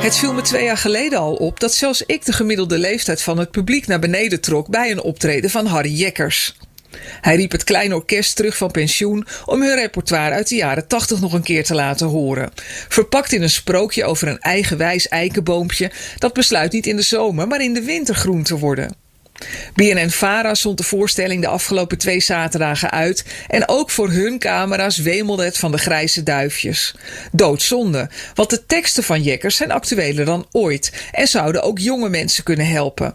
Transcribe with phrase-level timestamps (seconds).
[0.00, 3.38] Het viel me twee jaar geleden al op dat zelfs ik de gemiddelde leeftijd van
[3.38, 6.56] het publiek naar beneden trok bij een optreden van Harry Jekkers.
[7.20, 11.20] Hij riep het klein orkest terug van pensioen om hun repertoire uit de jaren 80
[11.20, 12.50] nog een keer te laten horen.
[12.88, 17.60] Verpakt in een sprookje over een eigenwijs eikenboompje dat besluit niet in de zomer, maar
[17.60, 18.99] in de winter groen te worden.
[19.74, 25.44] BNN-Vara zond de voorstelling de afgelopen twee zaterdagen uit en ook voor hun camera's wemelde
[25.44, 26.94] het van de grijze duifjes.
[27.32, 32.44] Doodzonde, want de teksten van Jekkers zijn actueler dan ooit en zouden ook jonge mensen
[32.44, 33.14] kunnen helpen.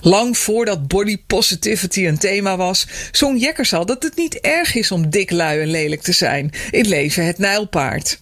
[0.00, 4.90] Lang voordat body positivity een thema was, zong Jekkers al dat het niet erg is
[4.90, 6.50] om dik, lui en lelijk te zijn.
[6.70, 8.18] In leven het nijlpaard.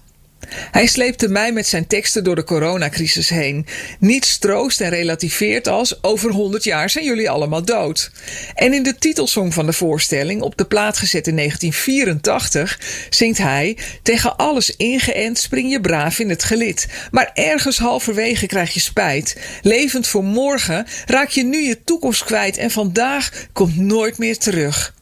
[0.71, 3.67] Hij sleepte mij met zijn teksten door de coronacrisis heen.
[3.99, 8.11] Niets troost en relativeert als over 100 jaar zijn jullie allemaal dood.
[8.55, 12.81] En in de titelsong van de voorstelling, op de plaat gezet in 1984,
[13.11, 16.87] zingt hij: Tegen alles ingeënt spring je braaf in het gelid.
[17.11, 19.37] Maar ergens halverwege krijg je spijt.
[19.63, 24.95] Levend voor morgen raak je nu je toekomst kwijt en vandaag komt nooit meer terug.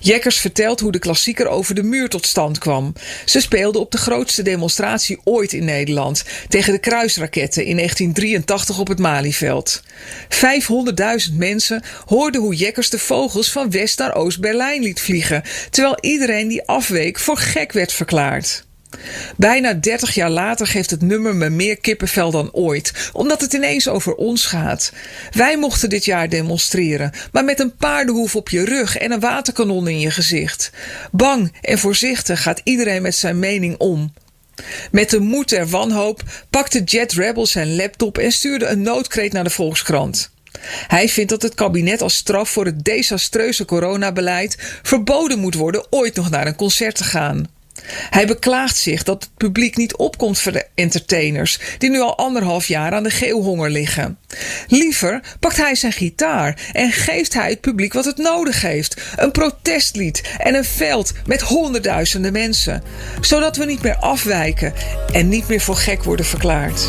[0.00, 2.92] Jekkers vertelt hoe de klassieker over de muur tot stand kwam.
[3.24, 8.88] Ze speelde op de grootste demonstratie ooit in Nederland tegen de kruisraketten in 1983 op
[8.88, 9.82] het Malieveld.
[11.30, 16.48] 500.000 mensen hoorden hoe Jekkers de vogels van West naar Oost-Berlijn liet vliegen, terwijl iedereen
[16.48, 18.64] die afweek voor gek werd verklaard.
[19.36, 23.88] Bijna 30 jaar later geeft het nummer me meer kippenvel dan ooit, omdat het ineens
[23.88, 24.92] over ons gaat.
[25.30, 29.88] Wij mochten dit jaar demonstreren, maar met een paardenhoef op je rug en een waterkanon
[29.88, 30.70] in je gezicht.
[31.12, 34.12] Bang en voorzichtig gaat iedereen met zijn mening om.
[34.90, 39.44] Met de moed der wanhoop pakte Jet Rebel zijn laptop en stuurde een noodkreet naar
[39.44, 40.32] de Volkskrant.
[40.86, 46.14] Hij vindt dat het kabinet als straf voor het desastreuze coronabeleid verboden moet worden ooit
[46.14, 47.48] nog naar een concert te gaan.
[48.10, 52.66] Hij beklaagt zich dat het publiek niet opkomt voor de entertainers, die nu al anderhalf
[52.66, 54.18] jaar aan de geelhonger liggen.
[54.68, 59.30] Liever pakt hij zijn gitaar en geeft hij het publiek wat het nodig heeft: een
[59.30, 62.82] protestlied en een veld met honderdduizenden mensen,
[63.20, 64.72] zodat we niet meer afwijken
[65.12, 66.88] en niet meer voor gek worden verklaard.